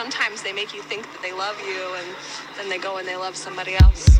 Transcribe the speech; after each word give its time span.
Sometimes 0.00 0.42
they 0.42 0.52
make 0.52 0.74
you 0.74 0.82
think 0.82 1.04
that 1.12 1.22
they 1.22 1.32
love 1.32 1.56
you, 1.60 1.94
and 1.94 2.16
then 2.56 2.68
they 2.68 2.78
go 2.78 2.96
and 2.96 3.06
they 3.06 3.14
love 3.14 3.36
somebody 3.36 3.76
else. 3.76 4.18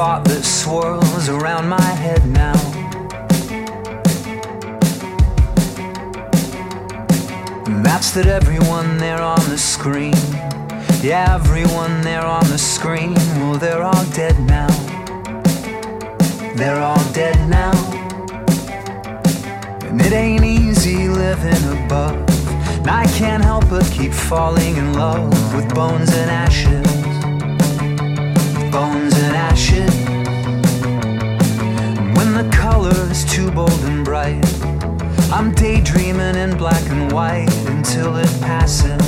thought 0.00 0.24
that 0.24 0.42
swirls 0.42 1.28
around 1.28 1.68
my 1.68 1.78
head 1.78 2.26
now. 2.26 2.54
Maps 7.68 8.10
that's 8.10 8.12
that 8.12 8.26
everyone 8.26 8.96
there 8.96 9.20
on 9.20 9.44
the 9.50 9.58
screen, 9.58 10.14
yeah, 11.02 11.34
everyone 11.34 12.00
there 12.00 12.24
on 12.24 12.42
the 12.48 12.56
screen, 12.56 13.12
well, 13.40 13.58
they're 13.58 13.82
all 13.82 14.06
dead 14.14 14.40
now. 14.40 14.72
They're 16.54 16.80
all 16.80 17.04
dead 17.12 17.36
now. 17.50 17.76
And 19.82 20.00
it 20.00 20.14
ain't 20.14 20.44
easy 20.44 21.08
living 21.08 21.62
above. 21.84 22.16
And 22.78 22.88
I 22.88 23.04
can't 23.18 23.44
help 23.44 23.68
but 23.68 23.84
keep 23.92 24.14
falling 24.14 24.76
in 24.78 24.94
love 24.94 25.54
with 25.54 25.68
bones 25.74 26.10
and 26.14 26.30
ashes. 26.30 27.09
white 37.12 37.48
until 37.66 38.16
it 38.16 38.40
passes. 38.40 38.99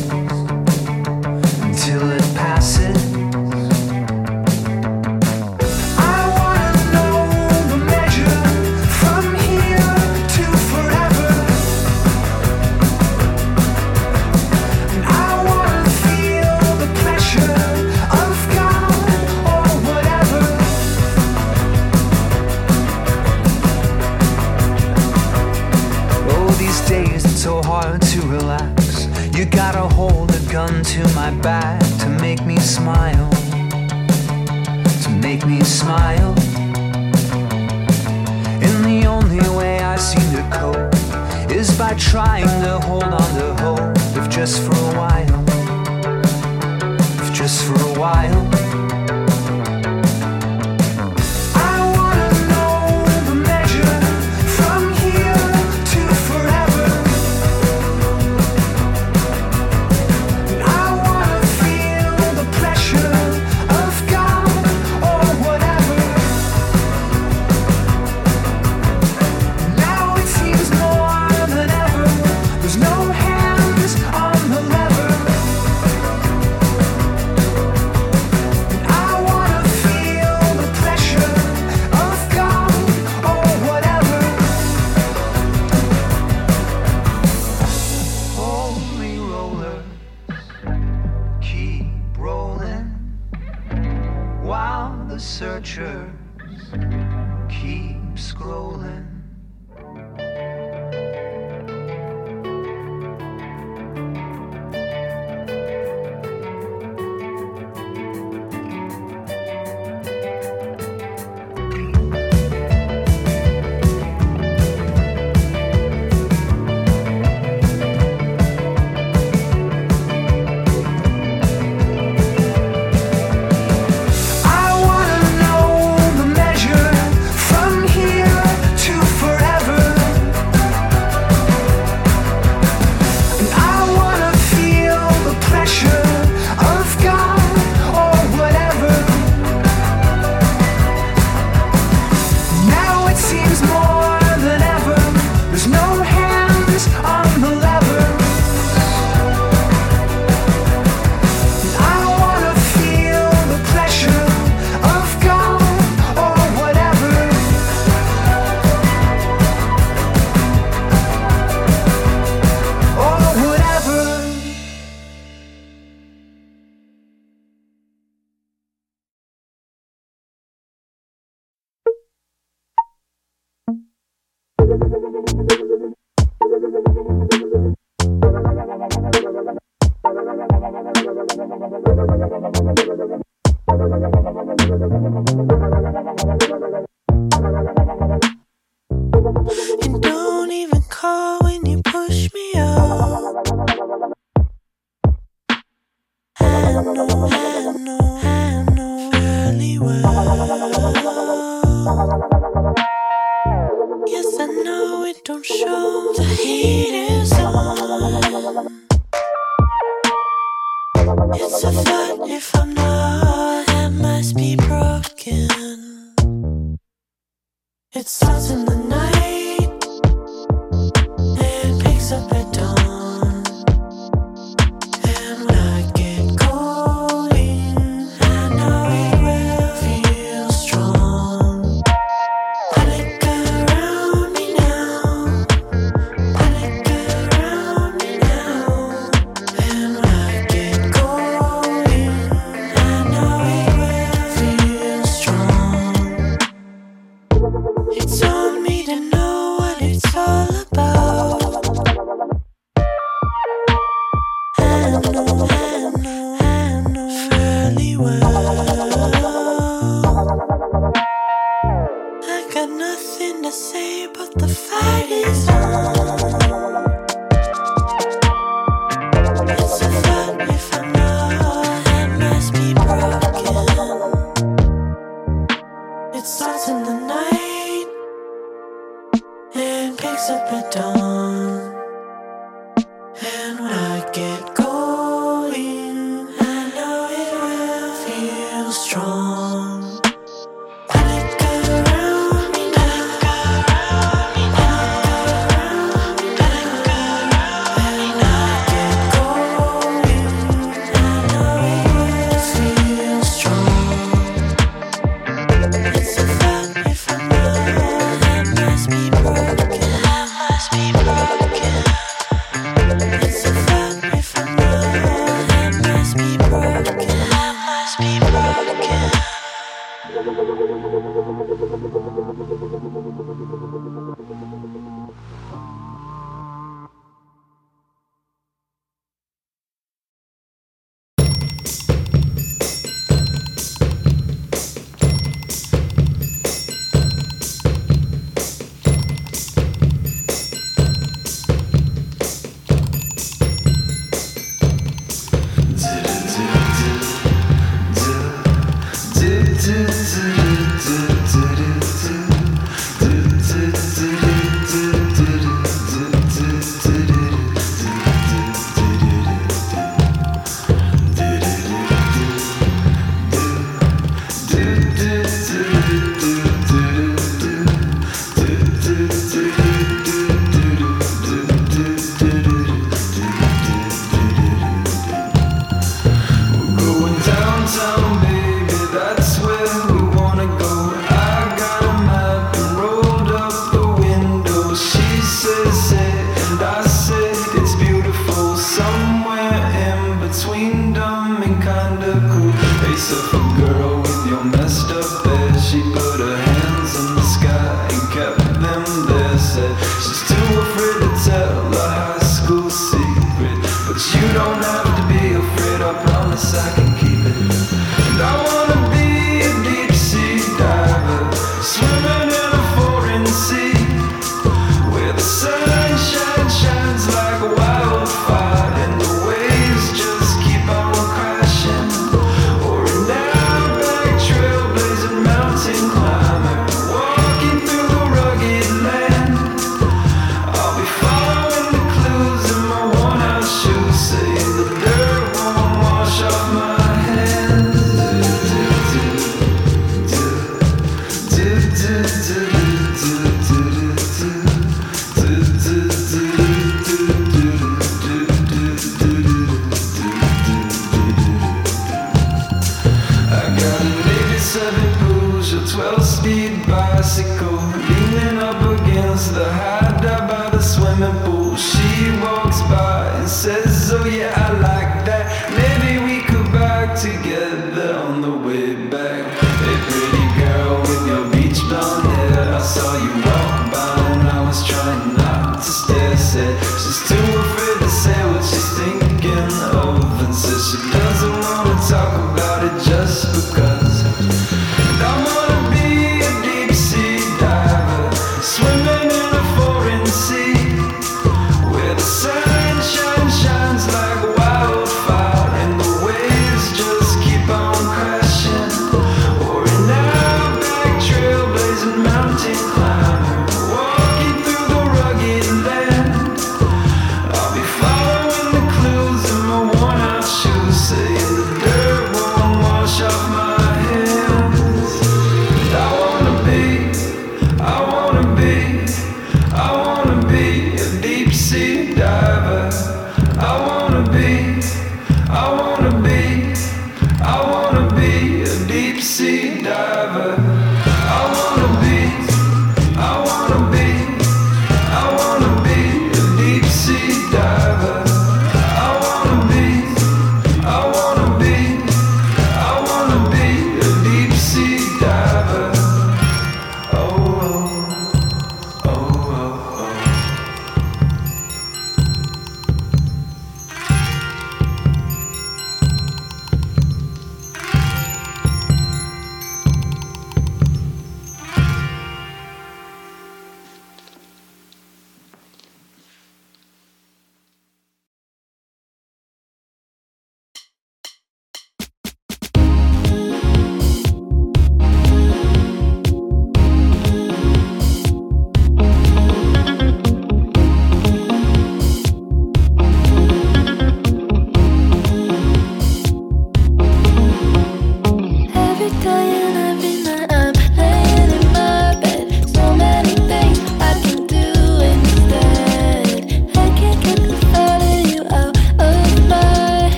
It's 217.94 218.10
starts 218.10 218.50
in 218.50 218.64
the 218.64 218.74
night. 218.74 219.31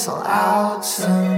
Fizzle 0.00 0.22
out 0.24 0.82
soon. 0.82 1.29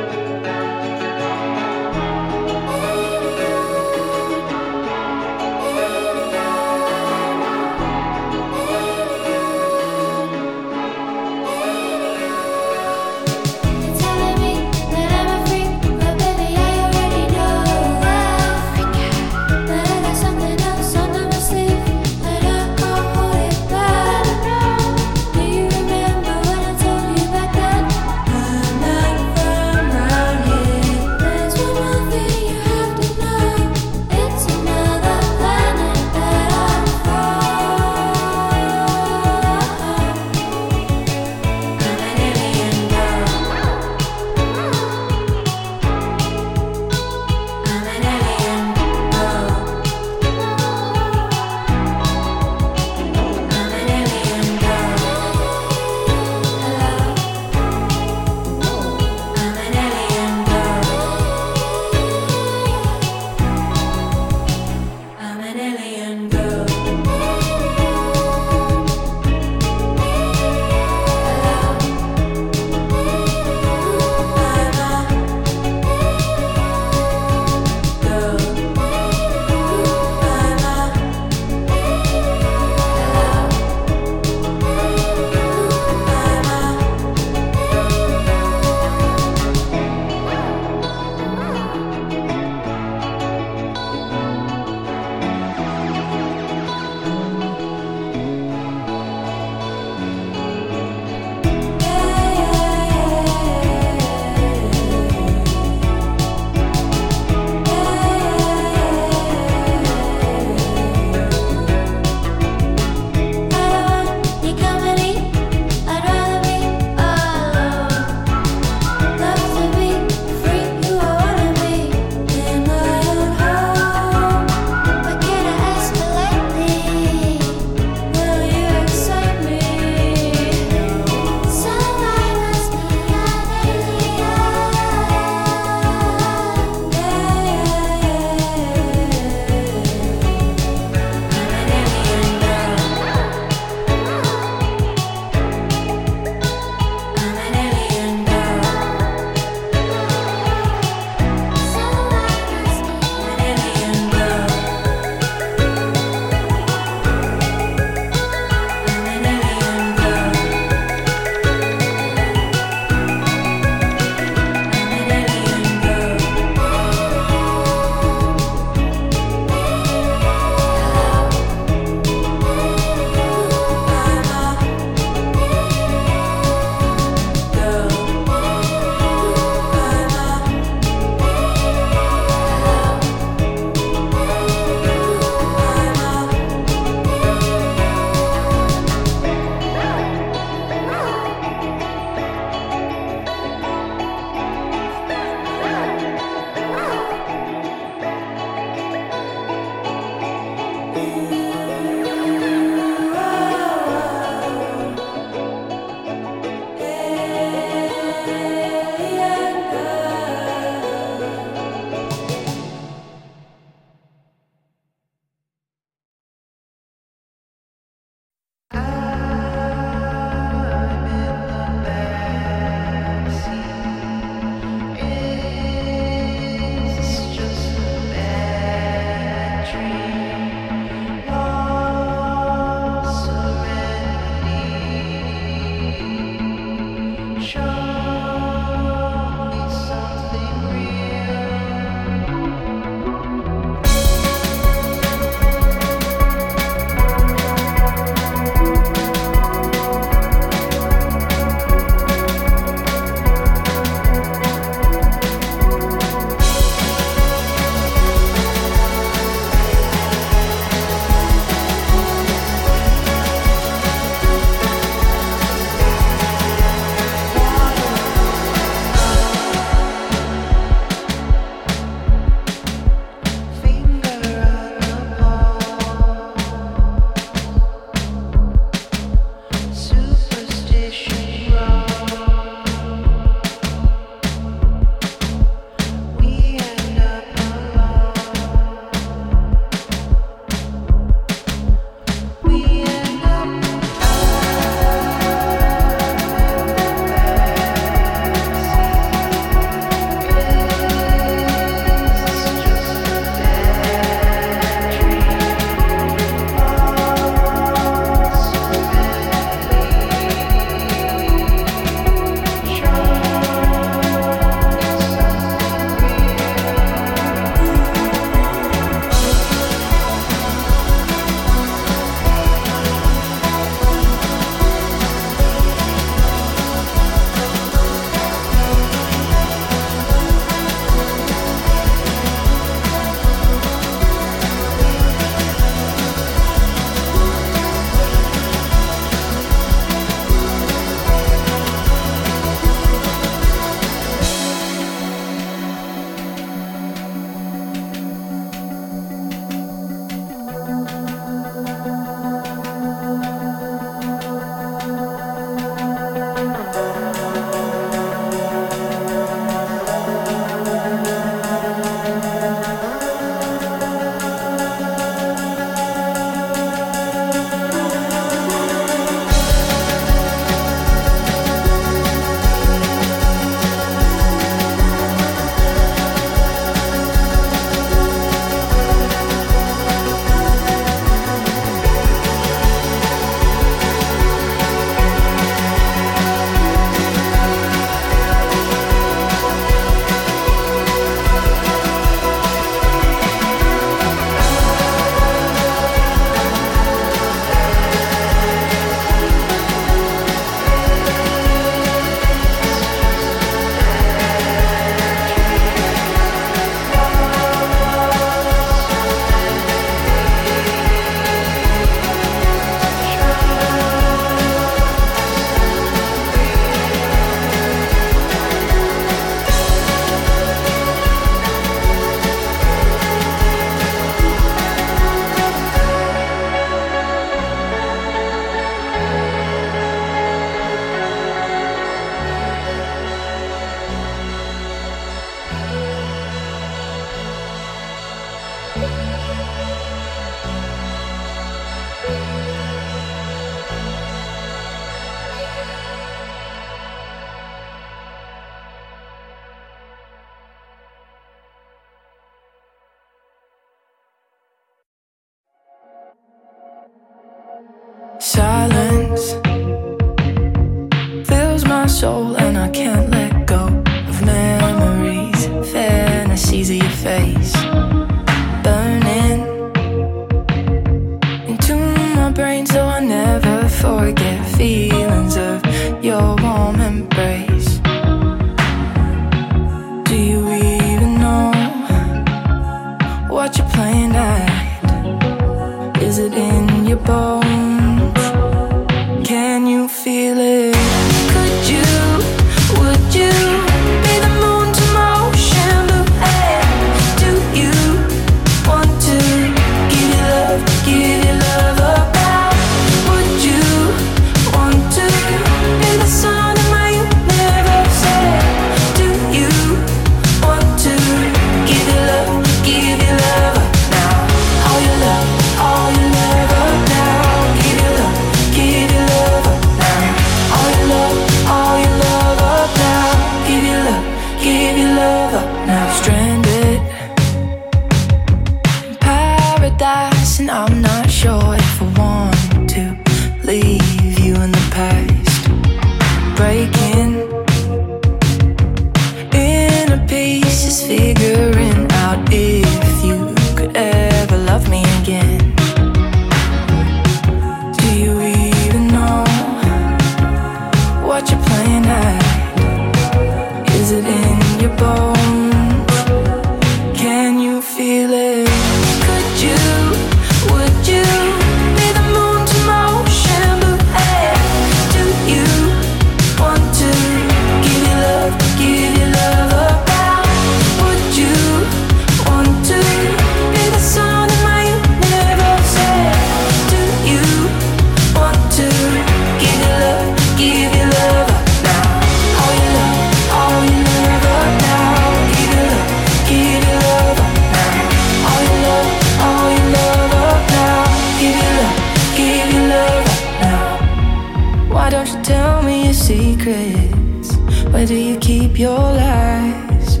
Where 597.80 597.86
do 597.86 597.94
you 597.94 598.18
keep 598.18 598.58
your 598.58 598.76
lies? 598.76 600.00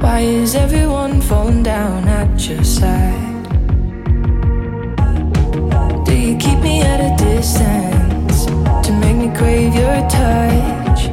Why 0.00 0.20
is 0.20 0.54
everyone 0.54 1.20
falling 1.20 1.62
down 1.62 2.08
at 2.08 2.48
your 2.48 2.64
side? 2.64 3.44
Do 6.06 6.16
you 6.16 6.38
keep 6.38 6.60
me 6.60 6.80
at 6.80 6.98
a 6.98 7.14
distance 7.22 8.46
to 8.86 8.92
make 9.02 9.16
me 9.16 9.36
crave 9.36 9.74
your 9.74 10.00
touch? 10.08 11.10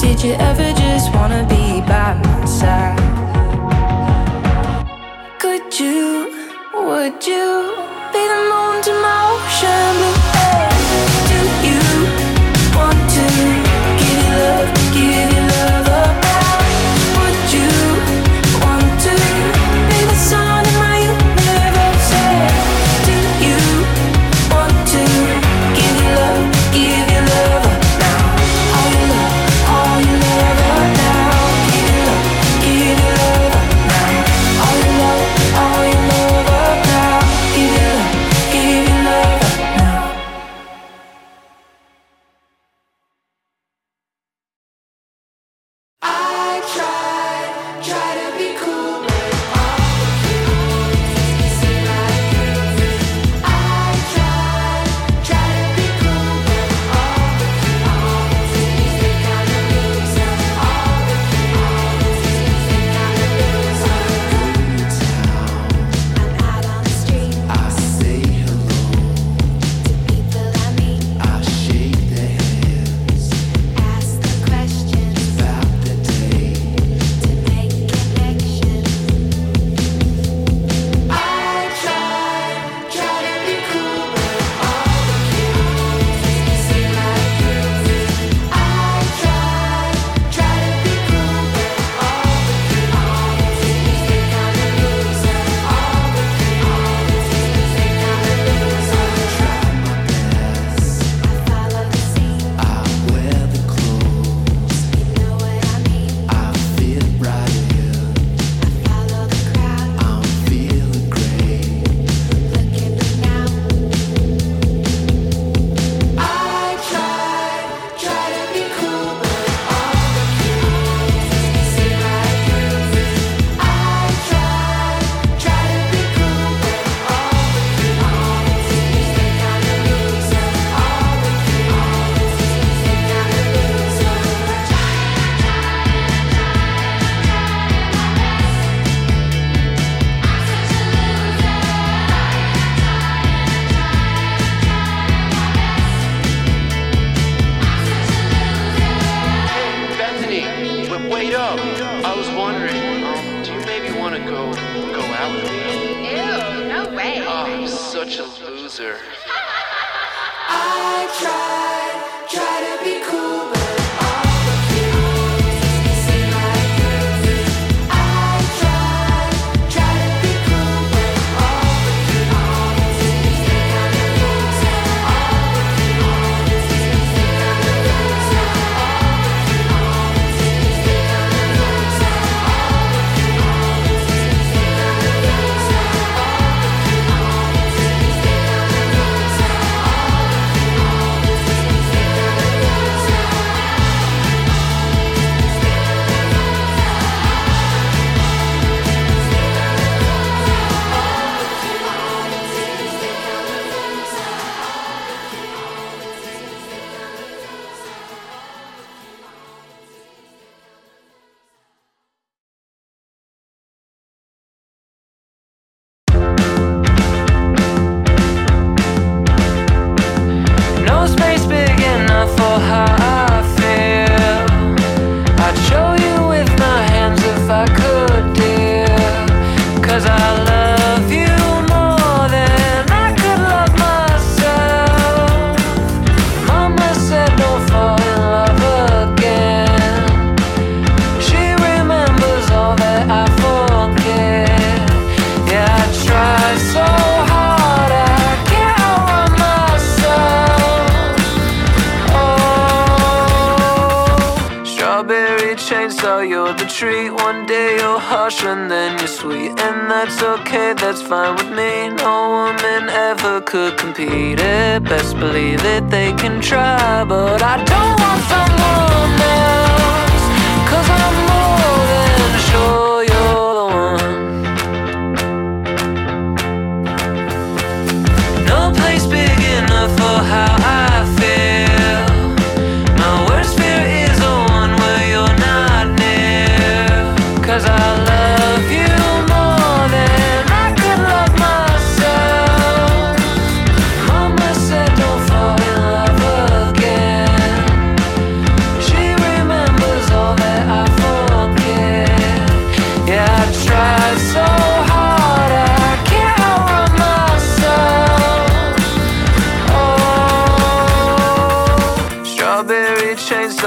Did 0.00 0.22
you 0.22 0.34
ever 0.34 0.72
just 0.78 1.12
wanna 1.12 1.44
be 1.48 1.80
by 1.80 2.14
my 2.22 2.44
side? 2.44 3.05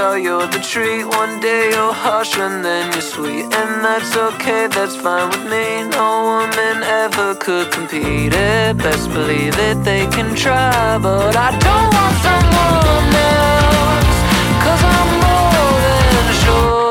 you're 0.00 0.46
the 0.46 0.60
treat. 0.60 1.04
One 1.04 1.40
day 1.40 1.70
you're 1.70 1.92
harsh 1.92 2.38
and 2.38 2.64
then 2.64 2.92
you're 2.92 3.08
sweet. 3.14 3.44
And 3.60 3.84
that's 3.84 4.16
okay, 4.16 4.66
that's 4.66 4.96
fine 4.96 5.28
with 5.28 5.44
me. 5.52 5.64
No 5.98 6.08
woman 6.30 6.82
ever 6.82 7.34
could 7.34 7.70
compete 7.70 8.32
it. 8.34 8.76
Best 8.78 9.10
believe 9.12 9.56
it, 9.58 9.76
they 9.84 10.06
can 10.06 10.34
try. 10.34 10.98
But 10.98 11.36
I 11.36 11.50
don't 11.66 11.90
want 11.96 12.16
someone 12.26 13.10
else, 13.36 14.18
cause 14.64 14.82
I'm 14.96 15.10
more 15.24 15.76
than 16.14 16.28
sure. 16.44 16.89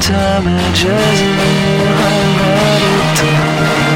time 0.00 0.46
and 0.46 0.74
just. 0.74 1.22
I'm 2.06 2.38
ready. 2.40 3.87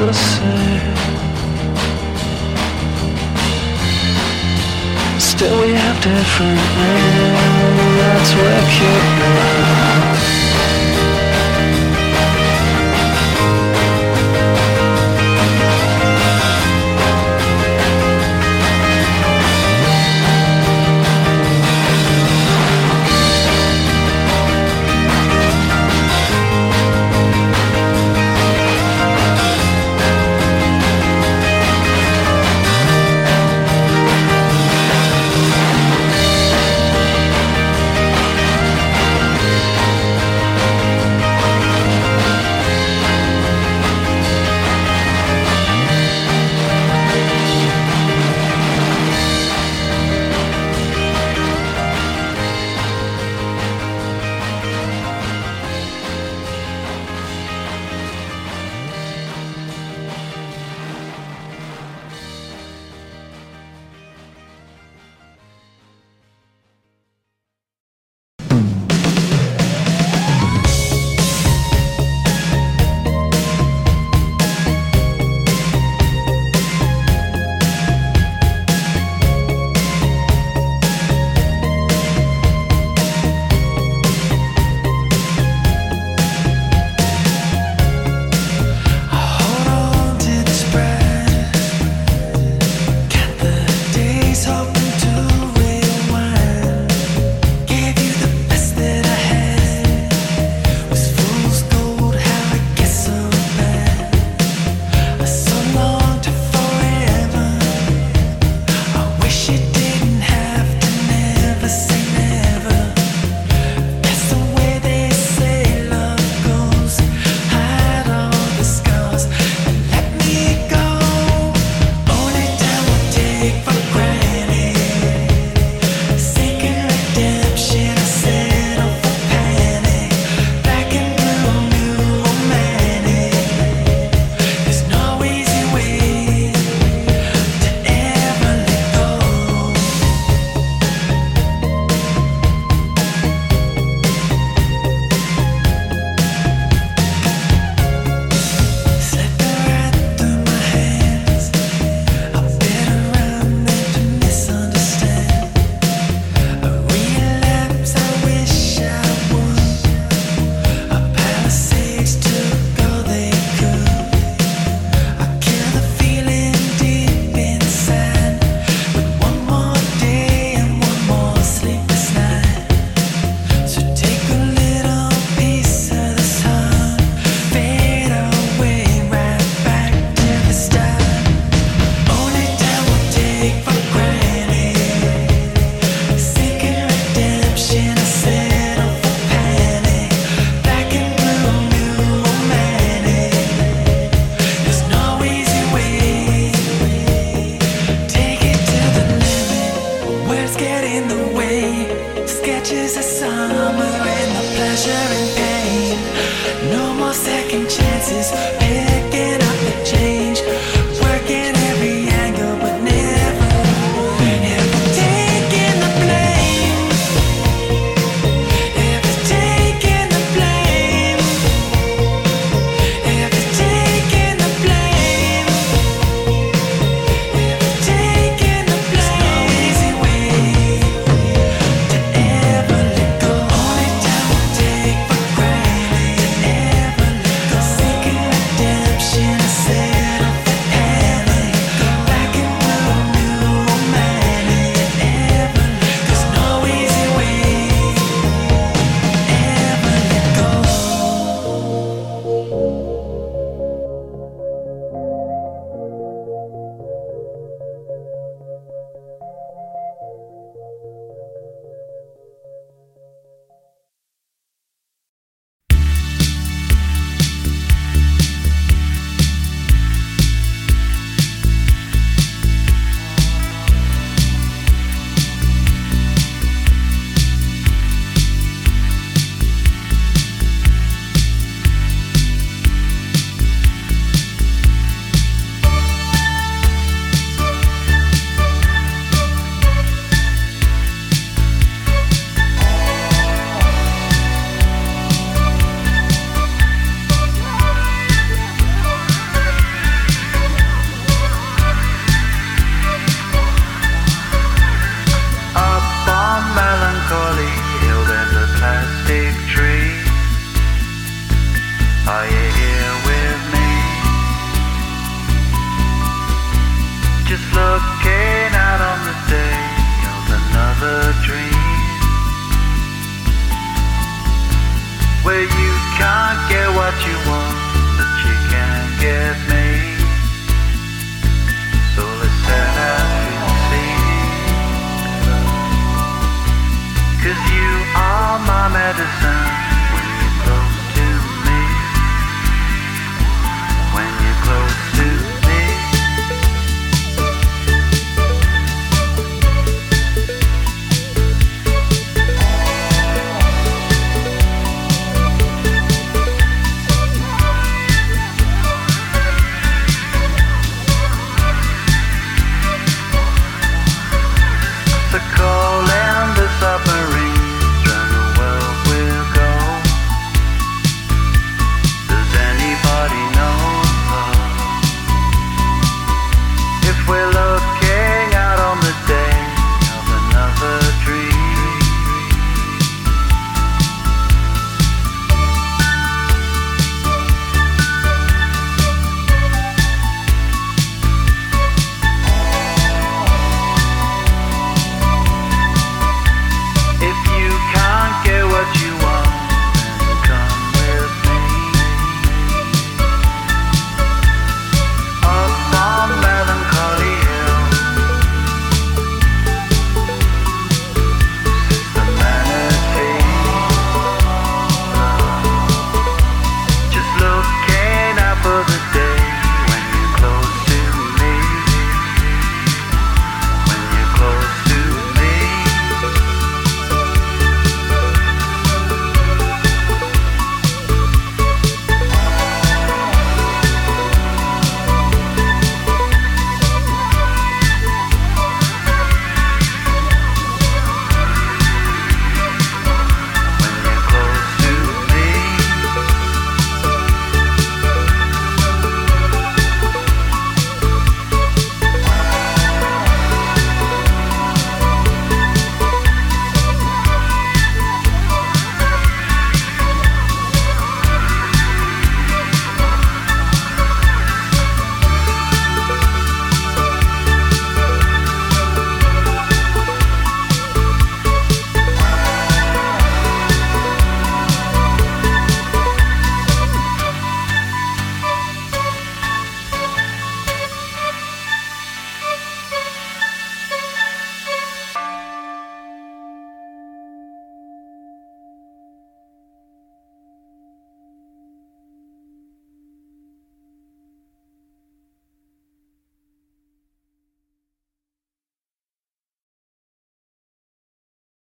the 0.00 0.12
same. 0.14 0.96
Still 5.18 5.60
we 5.60 5.72
have 5.72 6.02
different 6.02 6.56
names. 6.56 7.96
That's 7.98 8.32
where 8.34 8.64
cute. 8.70 9.69